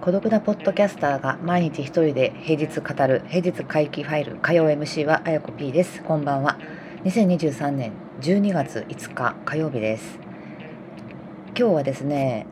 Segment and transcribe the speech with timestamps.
[0.00, 6.04] 孤独なポッドキャスターが毎日一人で平日語る平日回帰ファイル火曜 MC はあやこ P です。
[6.04, 6.56] こんばんは。
[7.02, 10.20] 2023年12月5日火曜日です。
[11.58, 12.46] 今日はですね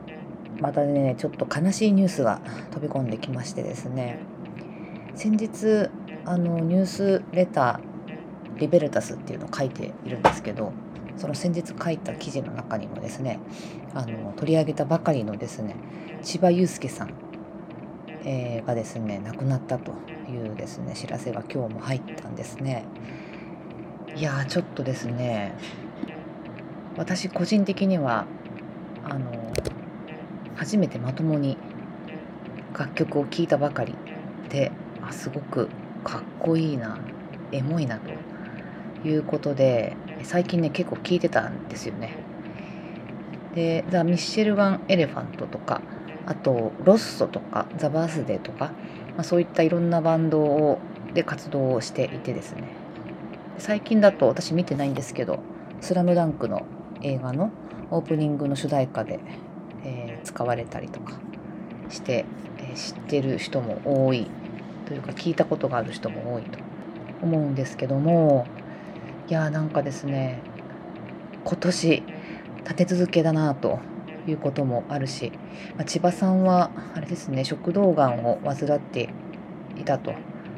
[0.61, 2.41] またねちょっと悲しいニュースが
[2.73, 4.19] 飛び込んできましてですね。
[5.15, 5.91] 先日
[6.25, 10.73] あのニュースレターリベルタスっていうのを書いているんですけど
[11.17, 13.41] その先日書いた記事の中にもですね
[13.95, 15.77] あの取り上げたばかりのですね
[16.23, 17.15] 千葉雄介さん、
[18.25, 19.93] えー、がですね亡くなったと
[20.29, 22.85] いうですね知らせが今日も入ったんですね。
[24.15, 25.55] いやちょっとですね
[26.97, 28.27] 私個人的には
[29.05, 29.31] あの
[30.59, 31.57] 初めてまともに
[32.77, 33.95] 楽曲を聴いたばかり
[34.49, 35.69] であすごく
[36.05, 36.99] かっこいいな
[37.53, 42.13] エモいなということで最近ね結構聴いてたんですよね。
[43.55, 45.81] でザ・ミッシェル・ガン・エレファントとか
[46.27, 48.67] あとロッソとかザ・バースデーとか、
[49.17, 50.79] まあ、そういったいろんなバンドを
[51.15, 52.65] で活動をしていてですね
[53.59, 55.41] 最近だと私見てないんですけど
[55.81, 56.67] 「スラムダンクの
[57.03, 57.51] 映画の
[57.91, 59.19] オープニングの主題歌で、
[60.25, 61.19] 使われたりとか
[61.91, 62.25] して、
[62.59, 64.31] え、知ってる人も多い
[64.87, 66.59] というか聞いたことがある人も多いと
[67.23, 68.47] 思うんですけども
[69.29, 70.41] いやーなんかですね
[71.45, 72.03] 今年
[72.65, 73.81] 立て続けだなと
[74.27, 75.33] いうこともあるし、
[75.77, 79.11] まあ、千葉さんはあれですね食道がんを患って
[79.77, 80.15] いたと。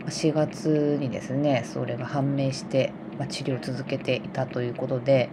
[0.07, 5.29] 4月にですねそれが判明して、まあ、治療を続けていたということで、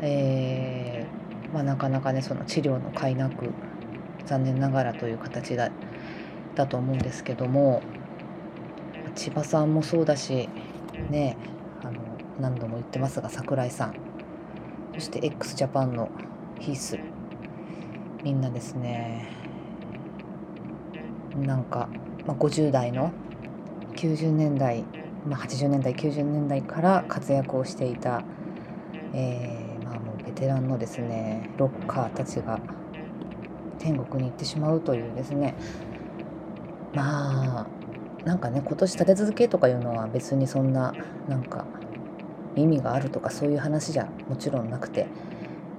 [0.00, 1.03] えー
[1.54, 3.48] まあ、なかなかねその治療の甲斐なく
[4.26, 5.70] 残念ながらという形だ
[6.56, 7.80] だと思うんですけども
[9.14, 10.48] 千葉さんもそうだし
[11.10, 11.36] ね
[11.80, 12.00] あの
[12.40, 13.94] 何度も言ってますが櫻井さん
[14.94, 16.10] そして x ジャパンの
[16.58, 16.98] ヒース
[18.24, 19.28] みんなですね
[21.36, 21.88] なんか、
[22.26, 23.12] まあ、50代の
[23.94, 24.84] 90年代、
[25.24, 28.24] まあ、80年代90年代から活躍をしていた、
[29.12, 29.63] えー
[30.34, 32.60] テランのですねロッカーたちが
[33.78, 35.54] 天国に行ってしまうというですね。
[36.94, 37.66] まあ
[38.24, 40.94] なんかね今年立て続けとかいうのは別にそんな
[41.28, 41.64] なんか
[42.56, 45.06] 意味があるとかそういう話じゃもちろんなくて、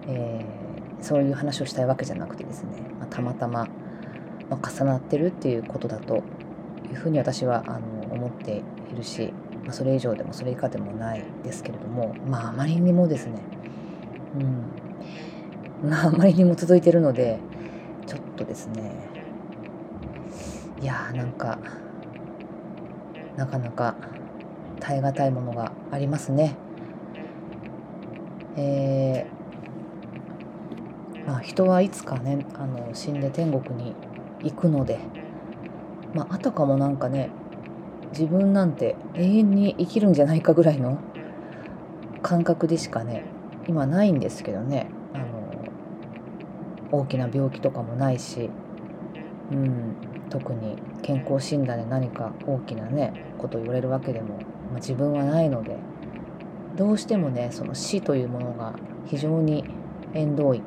[0.07, 3.67] えー、そういう話をしたいわけじゃなくてですね、まあ、たまたま、
[4.49, 6.23] まあ、重なってるっていうことだと
[6.89, 8.61] いうふうに私はあの思って
[8.91, 9.33] いるし、
[9.63, 13.39] まあ、それ以上でもそれ以下でもないですけれどもまああまりにもですね
[15.83, 17.39] うん、まああまりにも続いてるので
[18.05, 18.91] ちょっとですね
[20.81, 21.57] いやーなんか
[23.37, 23.95] なかなか
[24.79, 26.55] 耐え難いものがありますね。
[28.57, 33.93] えー、まあ、人はいつかねあの死んで天国に
[34.43, 34.99] 行くので、
[36.13, 37.29] まあ、あたかもなんかね
[38.11, 40.99] 自分なんて永遠に生きるんじゃないかぐらいの
[42.21, 43.25] 感覚でしかね
[43.67, 44.87] 今ないんですけどね。
[45.13, 45.25] あの
[46.91, 48.49] 大きな病気とかもないし、
[49.51, 49.95] うん、
[50.29, 54.43] 特に健康診断で何か大きなねことを言われるわけでも、ま
[54.73, 55.77] あ、自分はないので
[56.75, 58.73] どうしてもねその死というものが
[59.07, 59.65] 非常に
[60.13, 60.61] 縁遠い。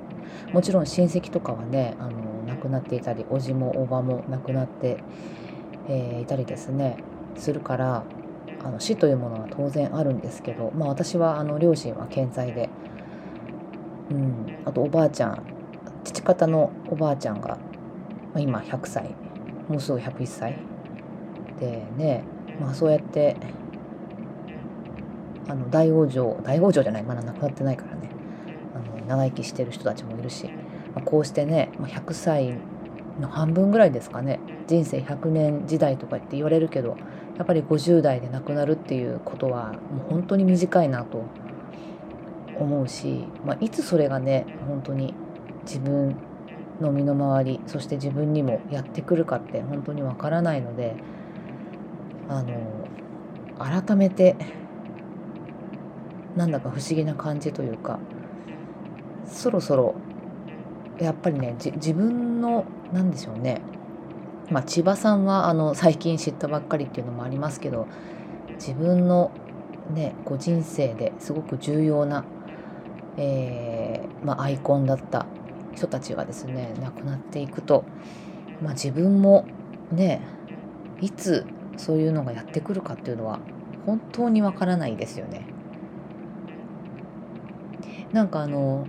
[0.53, 2.13] もちろん親戚とかはねあの
[2.47, 4.99] 亡くなっていたり叔父も叔母も亡くなって、
[5.89, 6.99] えー、いたりですね
[7.37, 8.05] するから
[8.65, 12.69] あの死というものは当然あるんですけど、まあ、私はあの両親は健在で、
[14.11, 15.43] うん、あとおばあちゃん
[16.05, 17.59] 父方のおばあちゃんが、ま
[18.37, 19.15] あ、今100歳
[19.69, 20.59] もうすぐ101歳
[21.61, 22.25] でね、
[22.61, 23.37] まあ、そうやって
[25.49, 28.11] あの大往生大往生じゃないまだ亡くなってないからね
[28.75, 30.47] あの長生きしてる人たちもいるし、
[30.95, 32.55] まあ、こうしてね、まあ、100歳
[33.21, 36.97] の半分ぐらいですかね人生100年時代とかって言われるけど
[37.39, 41.25] やっぱり50代で亡くなるっていうことはもう本当に短いなと
[42.59, 45.15] 思うし、まあ、いつそれがね本当に
[45.65, 46.17] 自分
[46.81, 50.97] の身の回りそして自分にもやってくるかって本当にわからないので
[52.29, 52.89] あの
[53.59, 54.37] 改めて
[56.37, 58.01] なんだか不思議な感じというか
[59.27, 59.95] そろそろ
[60.99, 63.61] やっぱりね自分の何でしょうね
[64.51, 67.87] まあ、千葉さんはあの最近知ったばっかりっていうのもありますけど
[68.55, 69.31] 自分の、
[69.91, 72.25] ね、こう人生ですごく重要な、
[73.17, 75.27] えー、まあ、アイコンだった
[75.75, 77.85] 人たちがですね亡くなっていくと、
[78.63, 79.47] まあ、自分も
[79.93, 80.23] ね
[81.01, 81.47] いつ
[81.77, 83.39] そういうのがやってくるかっていうのは
[83.87, 85.47] 本当にわからないですよね。
[88.13, 88.87] なんかあの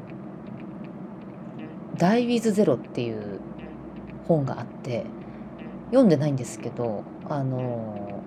[1.98, 3.40] 「ダイ・ウィズ・ゼロ」っていう
[4.28, 5.06] 本があって
[5.90, 8.24] 読んでないんですけどあの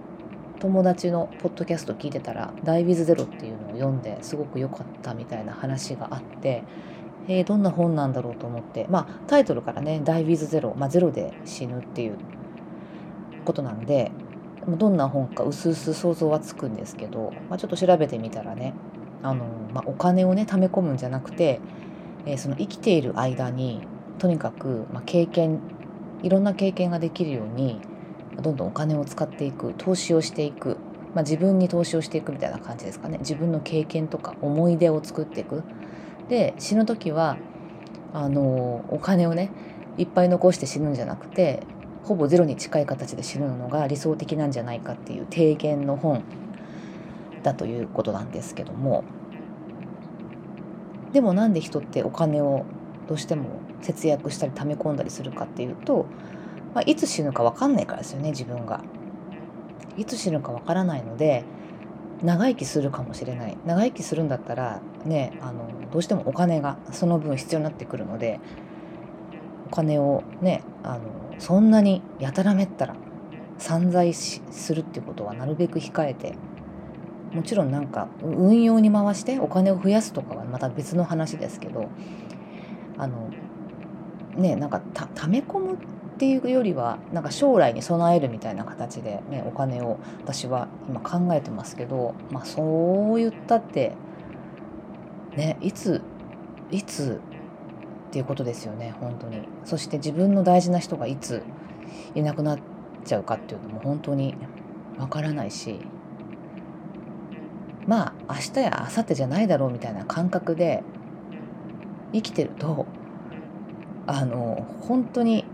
[0.61, 6.63] 友達のポッドキャスト聞いてたら「ダイ・ウィズ・ゼロ」っていうのを読んですごく良かったみたいな話があって
[7.29, 12.17] えー、どんな本なんだろうと思ってまあタイトルからね「ダイ・ウィズ・ゼロ」まあ、ゼロで死ぬっていう
[13.45, 14.11] ことなんで
[14.69, 18.75] どんな本かうすうす想像はつくんですけど、まあ、ちょっと調べてみたらね
[19.23, 21.61] あの、まあ、お金をね貯め込むんじゃなくて、
[22.27, 23.81] えー、その生きている間に
[24.19, 25.61] とにかく、まあ、経験
[26.23, 27.81] いろんな経験ができるように
[28.41, 30.79] どんどんお金を使っていく投資をしていく、
[31.15, 33.19] まあ、自分に投資をしていくみたいな感じですかね。
[33.19, 35.63] 自分の経験とか思い出を作っていく。
[36.29, 37.37] で死ぬ時は
[38.15, 39.51] あのお金をね
[39.99, 41.67] いっぱい残して死ぬんじゃなくて
[42.05, 46.23] ほぼゼロに近い形で死ぬのが理想的なんじゃないかっていう提言の本
[47.43, 49.05] だということなんですけども。
[51.13, 52.65] でもなんで人ってお金を
[53.07, 56.07] どうしても節約したり溜め込んだりするかっていうと、
[56.75, 58.81] まあ、いつ死ぬか分かんないからですよね自分が。
[59.97, 61.45] いつ死ぬか分からないので
[62.23, 68.41] 長生きするかもしれない長生きするんだったらねあのどうしてもお金がその分必要になってくるので
[69.67, 71.01] お金をねあの
[71.39, 72.95] そんなにやたらめったら
[73.59, 74.41] 散財す
[74.75, 76.35] るっていうことはなるべく控えて
[77.33, 81.89] もちろんなんか運用に回してお金を増やすとかはまた別の話ですけど
[82.99, 83.31] あの
[84.37, 85.77] ねなんかた溜め込むっ
[86.19, 93.93] ていうよりはなんか将来に備えるみたいな形で、ね、お金を私は今考えてますけど、まあ、そう言ったって
[95.37, 96.01] ねいつ
[96.71, 97.21] いつ
[98.09, 99.49] っていうことですよね本当に。
[99.65, 101.43] そして自分の大事な人がいつ
[102.15, 102.59] いなくなっ
[103.05, 104.37] ちゃうかっていうのも本当に
[104.99, 105.81] わからないし
[107.87, 110.83] まあ明日や明後日じゃないだろうみたいな感覚で
[112.13, 112.87] 生きてると
[114.13, 115.47] あの本当に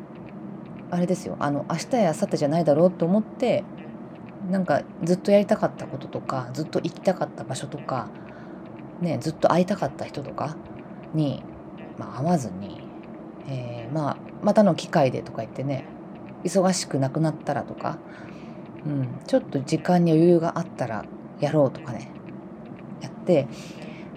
[0.91, 3.63] あれですよあの明日や明後日じゃないだろうと思って
[4.51, 8.09] なんかずっとやりたかったこととかずっと行きたかった場所とか、
[9.01, 10.57] ね、ずっと会いたかった人とか
[11.15, 11.45] に、
[11.99, 12.81] まあ、会わずに、
[13.49, 15.85] えー、まあ、またの機会でとか言ってね
[16.43, 17.99] 忙しくなくなったらとか、
[18.85, 21.05] うん、ちょっと時間に余裕があったら
[21.39, 22.11] やろうとかね
[23.03, 23.47] やって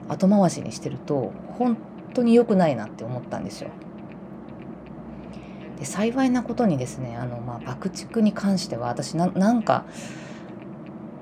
[0.10, 1.78] 後回しにしてると本
[2.16, 3.70] 当に良くないなって思ったんですよ。
[5.82, 9.86] で幸いなことにですねあの、まあ、爆竹に関しては私なんか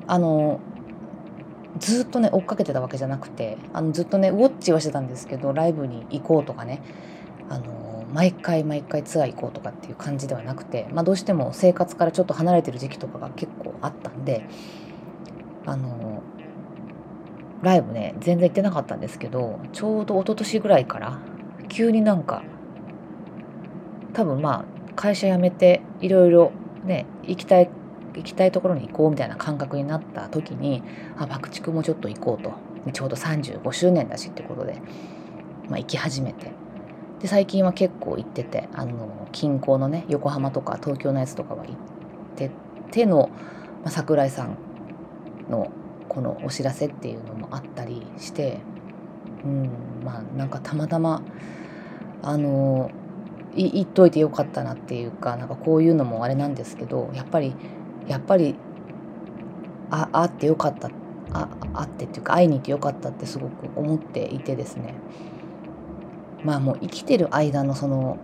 [0.06, 0.60] あの
[1.78, 6.82] ずっとね追っかけてたわけじゃなくてあのずっとねウォッチはしてたんですけどライブに行こうとかね
[7.48, 14.44] あの毎回毎回ツアー行こうとかっていう感じではなくて、まあ、どうしても生活からちょっと離れてる時期とかが結構あったんで
[15.66, 16.22] あの
[17.62, 21.20] ライブね全然行ってなかったんですけどちょうど一昨年ぐらいから
[21.70, 22.44] 急になんか
[24.14, 26.52] 多分まあ会社辞めていろいろ
[26.84, 27.70] ね行きたい
[28.16, 30.84] 行きたいところに行こうみたいな感覚になった時に
[31.18, 32.70] あ爆竹もちょっと行こうと。
[32.94, 34.82] ちょうど35周年だしってことで、
[35.70, 36.52] まあ、行き始めて。
[37.20, 41.76] で最近は結構行っててあの近郊のね横浜とか東京のやつとかは行っ
[42.38, 42.50] て
[42.92, 43.30] ての、
[43.84, 44.58] まあ、桜井さん
[45.50, 45.70] の
[46.08, 48.60] このお知らせっていうのもあったりして
[49.44, 49.70] うん
[50.02, 51.22] まあなんかたまたま
[52.22, 52.90] あの
[53.56, 57.56] 言っといてよかったなっていうかなんかこういうのもあれなんですけどやっぱり
[58.08, 58.56] やっぱり
[59.92, 60.90] ああってよかった
[61.32, 64.94] ああってっていうか会いに行ってよかったってすごく思っていてですね
[66.44, 68.18] まあもう生きてる間のその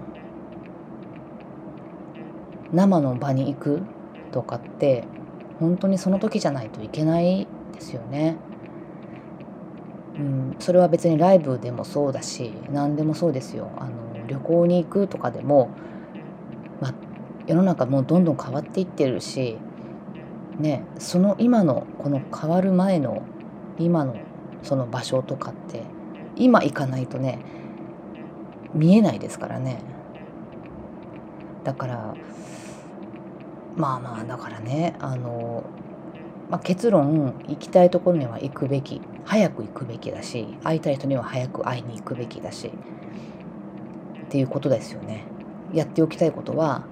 [2.72, 3.82] 生の場に行く
[4.32, 5.04] とかって
[5.60, 8.38] 本当にその時じゃないといけないですよね。
[10.18, 13.70] うん、それは別にライブでもそうだし何でもそうですよ。
[13.78, 15.70] あの旅行に行くとかでも、
[16.82, 16.94] まあ、
[17.48, 19.58] 世の中もうどんどん変わっていってるし、
[20.60, 23.22] ね、その今のこの変わる前の
[23.80, 24.16] 今の
[24.64, 25.84] その場所とかって
[26.36, 27.40] 今行かないとね
[28.74, 29.80] 見えないですからね。
[31.64, 32.16] だから
[33.76, 35.64] まあまあだからねあの、
[36.50, 39.02] まあ、結論行きたいところには行くべき。
[39.26, 42.72] 早く行くべきだし会いたい人には早く会いに行くべきだし。
[44.26, 45.24] っていうことですよね。
[45.74, 46.86] やっておきたいことは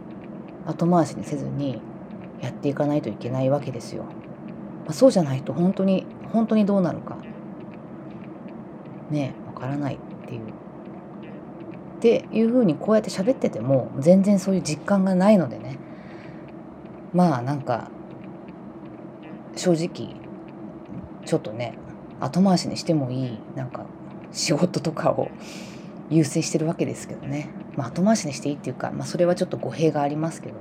[0.66, 1.82] 後回しにせずに
[2.42, 4.04] やっていかないといけないわけですよ。
[4.04, 7.18] まあ、そうじゃないと本当に本当にどうなるか
[9.10, 9.98] ねわからないっ
[10.28, 15.78] ていうっていうふうにこうやって喋ってても全然そういう実感がないのでね
[17.14, 17.90] まあなんか
[19.56, 20.16] 正直
[21.26, 21.76] ちょっとね
[22.20, 23.86] 後回しにしてもいいなんか
[24.34, 25.30] 仕事とかを
[26.10, 30.56] 優先してるわけですけどね、まあ、後回しにしていいっていうか、まあ、それはちょっと語弊がありますけど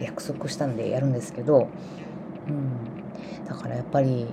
[0.00, 1.68] 約束したんでやるんですけど、
[2.48, 4.26] うん、だからやっぱり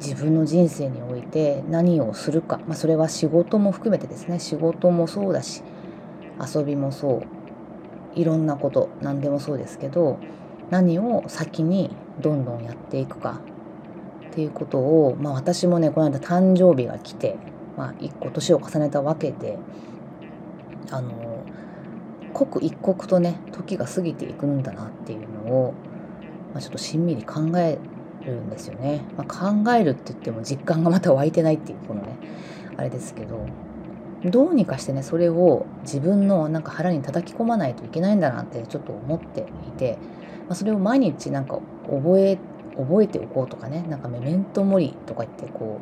[0.00, 4.40] 自分の人生において何をするか、まあ、それは仕事も含めてですね。
[4.40, 5.62] 仕事もそうだし
[6.54, 7.22] 遊びもそう。
[8.14, 10.18] いろんなこと何でもそうですけど
[10.70, 11.90] 何を先に
[12.20, 13.40] どんどんやっていくか
[14.28, 17.36] っていうことを、まあ、私もねこの間誕生日が来て、
[17.76, 19.58] まあ、一個年を重ねたわけで
[20.90, 21.44] あの
[22.32, 25.74] 刻一刻とね時が過ぎていくんだなっていうのを、
[26.52, 27.78] まあ、ちょっとしんみり考え
[28.24, 29.02] るんですよね。
[29.16, 32.16] まあ、考えるって言っても実感がまた湧いてないっていうこのね
[32.76, 33.46] あれですけど
[34.24, 39.98] どうにかしてねそれを自分のなんか腹に叩き込まないといけないんだなってちょっと思っていて、
[40.46, 42.38] まあ、それを毎日なんか覚え
[42.76, 45.80] 覚えておこうとかねなんかメメントモリとか言ってこ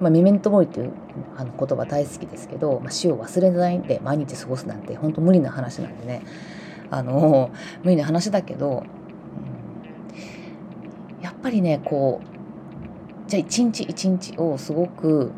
[0.00, 0.92] う、まあ、メメントモリっていう
[1.36, 6.22] あの言葉大好きですけど、まあ、死を忘れないで毎日過ごすなんて本当無理な話なんでね
[6.90, 7.50] あの
[7.82, 8.84] 無理な話だけど
[11.22, 15.32] やっぱりねこうじゃあ一日一日をすごく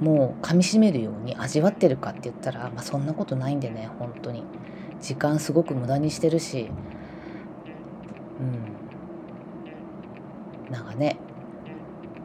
[0.00, 4.44] もう噛みしめるように味わってるかって言ったら、まあ、そんなことないんでね本当に。
[5.00, 6.70] 時間すごく無駄にしてるし
[8.40, 8.85] うん。
[10.70, 11.18] なんかね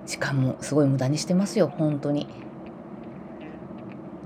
[0.06, 2.28] 時間もすごい無駄にしてますよ本当に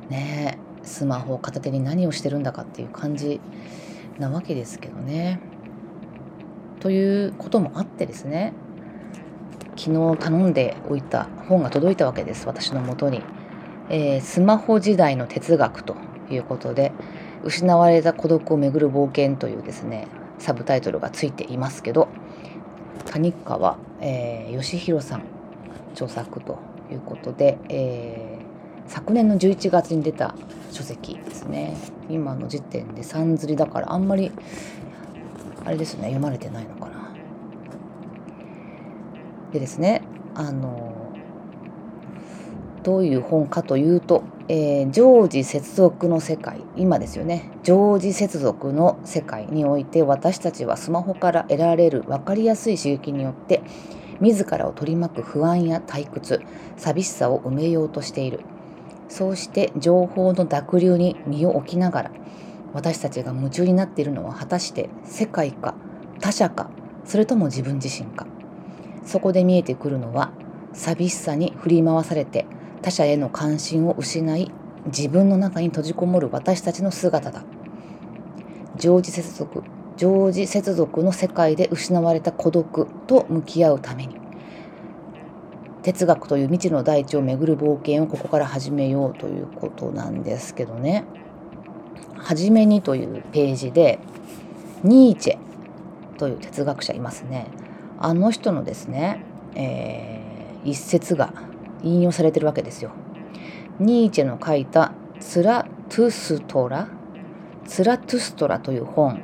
[0.09, 3.41] ねえスマホを片手に何をしてるんだかっていう感じ
[4.19, 5.39] なわけですけどね。
[6.79, 8.53] ということもあってですね
[9.75, 13.23] 昨日頼んでおいた本が届いたわけです私のもとに、
[13.89, 15.95] えー、スマホ時代の哲学と
[16.29, 16.91] いうことで
[17.43, 20.07] 失われた孤独をめぐる冒険というですね
[20.37, 22.07] サブタイトルがついていますけど
[23.05, 25.23] 谷川、えー、義弘さん
[25.93, 26.59] 著作と
[26.91, 30.35] いうことで、えー、昨年の11月に出た
[30.71, 31.75] 書籍ですね
[32.07, 34.31] 今の時点でさんずりだからあんまり
[35.65, 37.11] あれですね読まれてないのかな。
[39.51, 40.03] でですね
[40.35, 41.04] あの
[42.85, 47.49] どういう本かというと、えー、常時接続の世界今ですよね。
[47.63, 53.63] 常時接続の世界において私たちはスマホから得られる分かりやすい刺激によって
[54.21, 56.43] 自らを取り巻く不安や退屈
[56.77, 58.41] 寂しさを埋めようとしている。
[59.09, 62.11] そうして情報の濁流に身を置きながら
[62.73, 65.73] 私たちが夢中になっているのは果たして世界か
[66.19, 66.69] 他者か
[67.03, 68.27] それとも自分自身か。
[69.03, 70.31] そこで見えてくるのは
[70.73, 72.45] 寂しさに振り回されて
[72.85, 74.51] 他者への関心を失い
[74.85, 77.43] 自分の中に閉じこもる私たちの姿だ。
[78.77, 79.63] 常時接続
[79.97, 84.15] 常時接続の世界で失われた孤独と向き合うために
[85.81, 91.05] 哲学という未知の大地を巡る冒険をここから始めようということなんですけどね。
[92.17, 93.97] 初めにというページで
[94.83, 97.47] ニーチェという哲学者いますね。
[97.97, 99.23] あの人のですね、
[99.55, 101.33] えー、一節が
[101.83, 102.91] 引用されてるわけですよ。
[103.79, 106.87] ニーチェの書いた「ツラトゥストラ」
[107.65, 109.19] 「ツラトゥストラ」という本。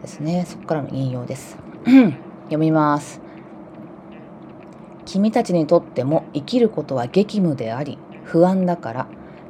[0.00, 0.44] ですね。
[0.46, 1.56] そこからの引用です。
[1.84, 3.20] 読みます。
[5.04, 9.06] 君たちにとっても生きることは激務であり不安だから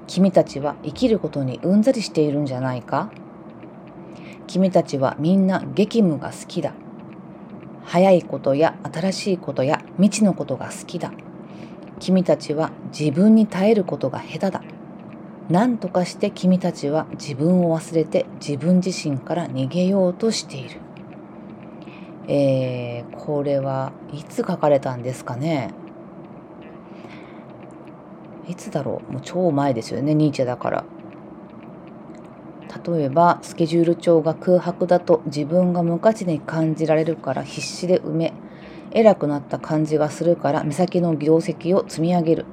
[0.07, 3.11] 君たちは生きることにうんざりしているんじゃないか？
[4.47, 6.73] 君たちはみんな激務が好きだ。
[7.85, 11.12] 早いことや新しいことや未知のことが好きだ。
[12.00, 14.62] 君たちは自分に耐えることが下手だ。
[15.48, 20.80] 何とかして君たちは自分を忘れて自分自身から逃げようとしている。
[22.28, 25.74] えー、これはいつ書かれたんですかね
[28.48, 30.84] いつだろうもう超前ですよねニーチェだから
[32.84, 38.32] 例えばスケジュール帳が空白だと自分が無価値に感じられるから必死で埋め
[38.92, 42.46] 偉くなった感じがするから目先の業績を積み上げる。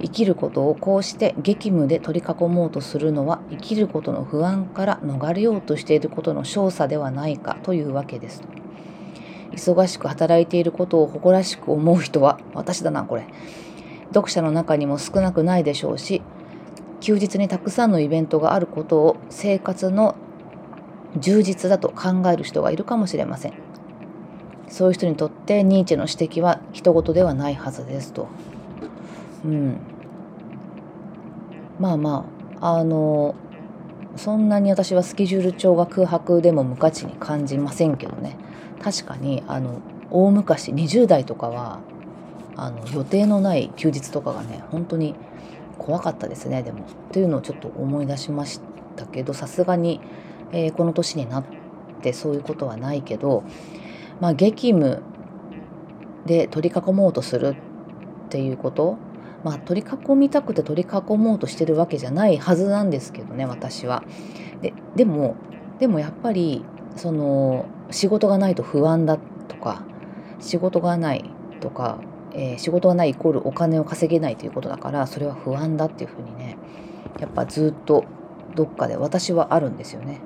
[0.00, 8.42] 生きることをこうして激務で取り囲もうとするのは生きることの不安から逃れようとしていることの少佐ではないかというわけです。
[9.52, 13.26] 忙しく働いていることを誇らしく思う人は私だなこれ。
[14.12, 16.20] 読者の中にも少なくないでしょうし
[17.00, 20.14] 休日にたくさんのイベントがあることを生活の
[21.18, 23.71] 充実だと考える人がいるかもしれません。
[24.72, 28.26] そういう人にとってニーチェの指摘は人事ではないはずですと。
[29.44, 29.76] うん。
[31.78, 32.24] まあま
[32.58, 33.34] ああの
[34.16, 38.38] そんなに私はスケジュール帳が空白でも無価値に感じませんけどね。
[38.82, 41.80] 確かにあの大昔20代とかは
[42.56, 45.14] あの予定のない休日とかがね本当に
[45.76, 46.86] 怖かったですねでも。
[47.12, 48.62] というのをちょっと思い出しまし
[48.96, 50.00] たけどさすがに、
[50.50, 51.44] えー、この年になっ
[52.00, 53.44] てそういうことはないけど
[54.20, 55.02] まあ激務
[56.26, 57.56] で取り囲もうとする
[58.26, 58.96] っていうこと
[59.44, 64.04] まあ取り囲みたくて取り囲もうとしてるわけじゃないはずなんですけどね私は。
[64.60, 65.36] ででも
[65.78, 66.64] でもやっぱり
[66.96, 69.82] その仕事がないと不安だとか
[70.38, 71.24] 仕事がない
[71.60, 71.98] とか
[72.34, 76.56] えー、仕事がないイコールお金を稼げないということだからそれは不安だっていうふうにね
[77.18, 78.04] やっぱずっと
[78.54, 80.20] どっかで私はあるんですよね。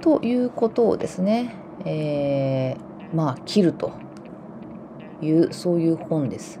[0.00, 1.54] ということをですね、
[1.84, 3.92] えー、まあ切ると
[5.20, 6.60] いうそういう本です。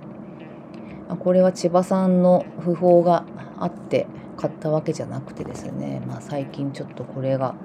[1.18, 3.24] これは千葉さんの訃報が
[3.58, 4.06] あって
[4.36, 7.56] 買ったわけじゃなくてですね、まあ、最近ちょっとこれが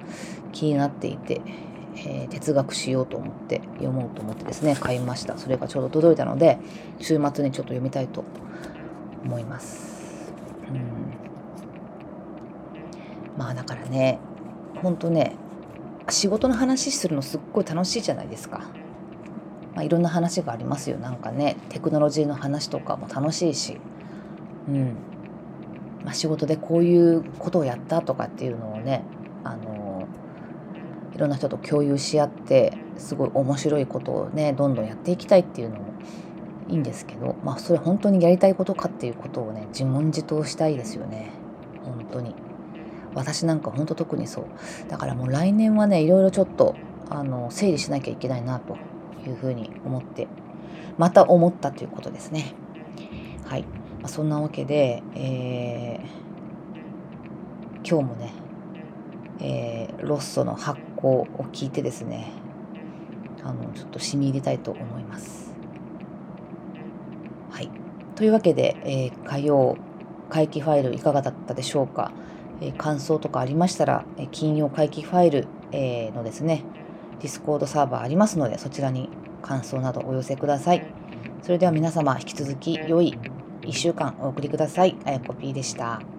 [0.51, 1.41] 気になっていて
[1.97, 5.37] えー、哲学しようと思って読もうと思ってですね買いました。
[5.37, 6.59] それがちょうど届いたので
[6.99, 8.23] 週末にちょっと読みたいと
[9.23, 10.33] 思います。
[10.69, 10.81] うん。
[13.37, 14.19] まあだからね
[14.81, 15.35] ほんとね
[16.09, 18.61] 仕事の話するのすっごい楽しいじゃないですか。
[19.73, 20.97] まあ、いろんな話がありますよ。
[20.97, 23.77] なんかねテクノロジーの話とかも楽しいし。
[24.69, 24.95] うん。
[26.05, 29.03] まあ、仕事でこういうことをやったとかっていうのをね
[29.43, 30.07] あの
[31.15, 35.85] いろんな人と共有し合ってすごい面白いことをねどんどんやっていきたいっていうのも
[36.69, 41.31] いいんですけどまあそれ本当にやりたいことかっていうことをね自問自答したいですよね。
[41.83, 42.35] 本当に。
[43.15, 44.45] 私なんか本当特にそう。
[44.89, 46.75] だからもう来年はねいろいろちょっと
[47.09, 48.77] あの整理しなきゃいけないなと
[49.25, 50.27] いうふうに思って
[50.97, 52.53] また思ったということですね。
[53.45, 53.67] はい、ま
[54.03, 58.45] あ、そんなわけで、えー、今日もね
[59.39, 62.31] えー、ロッソの発酵を聞いてですね
[63.43, 65.53] あのちょっと染み入れたいと思います。
[67.51, 67.69] はい、
[68.15, 69.77] というわけで、えー、火曜
[70.29, 72.11] 回帰ファイルいかがだったでしょうか、
[72.61, 76.63] え、感想とかありましたら、え金曜会期ファイル、えのですね
[77.19, 79.09] ディスコードサーバーありますのでそちらに
[79.41, 80.85] 感想などお寄せください。
[81.41, 83.17] それでは皆様引き続き良い
[83.61, 84.97] 1週間お送りください。
[85.05, 86.14] アヤコP でした。